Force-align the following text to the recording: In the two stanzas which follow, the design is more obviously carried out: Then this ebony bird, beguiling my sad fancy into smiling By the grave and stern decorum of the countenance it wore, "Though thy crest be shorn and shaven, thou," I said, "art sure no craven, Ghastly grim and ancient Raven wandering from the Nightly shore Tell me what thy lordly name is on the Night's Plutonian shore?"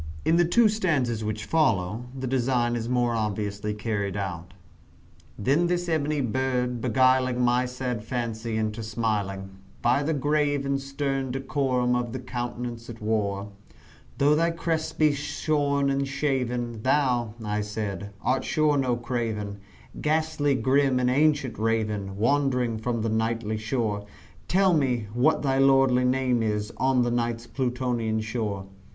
In 0.25 0.35
the 0.37 0.45
two 0.45 0.67
stanzas 0.67 1.23
which 1.23 1.45
follow, 1.45 2.05
the 2.17 2.25
design 2.25 2.75
is 2.75 2.89
more 2.89 3.13
obviously 3.13 3.71
carried 3.75 4.17
out: 4.17 4.55
Then 5.37 5.67
this 5.67 5.87
ebony 5.87 6.21
bird, 6.21 6.81
beguiling 6.81 7.39
my 7.39 7.67
sad 7.67 8.03
fancy 8.03 8.57
into 8.57 8.81
smiling 8.81 9.51
By 9.83 10.01
the 10.01 10.15
grave 10.15 10.65
and 10.65 10.81
stern 10.81 11.29
decorum 11.29 11.95
of 11.95 12.13
the 12.13 12.19
countenance 12.19 12.89
it 12.89 12.99
wore, 12.99 13.51
"Though 14.17 14.33
thy 14.33 14.49
crest 14.49 14.97
be 14.97 15.13
shorn 15.13 15.91
and 15.91 16.07
shaven, 16.07 16.81
thou," 16.81 17.35
I 17.45 17.61
said, 17.61 18.09
"art 18.23 18.43
sure 18.43 18.77
no 18.79 18.95
craven, 18.95 19.59
Ghastly 20.01 20.55
grim 20.55 20.99
and 20.99 21.11
ancient 21.11 21.59
Raven 21.59 22.17
wandering 22.17 22.79
from 22.79 23.03
the 23.03 23.09
Nightly 23.09 23.57
shore 23.57 24.07
Tell 24.47 24.73
me 24.73 25.09
what 25.13 25.43
thy 25.43 25.59
lordly 25.59 26.05
name 26.05 26.41
is 26.41 26.73
on 26.77 27.03
the 27.03 27.11
Night's 27.11 27.45
Plutonian 27.45 28.19
shore?" 28.21 28.65